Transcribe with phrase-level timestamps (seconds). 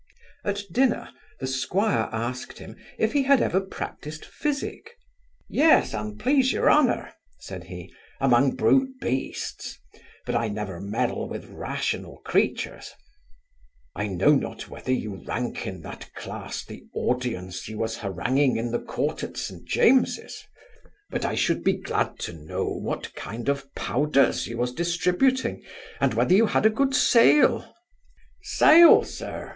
[0.43, 4.97] At dinner, the squire asked him, if he had ever practised physic?
[5.47, 9.77] 'Yes, and please your honour (said he) among brute beasts;
[10.25, 12.89] but I never meddle with rational creatures.'
[13.95, 18.71] 'I know not whether you rank in that class the audience you was haranguing in
[18.71, 19.65] the court at St.
[19.65, 20.43] James's,
[21.11, 25.61] but I should be glad to know what kind of powders you was distributing;
[25.99, 27.71] and whether you had a good sale'
[28.41, 29.49] 'Sale, sir!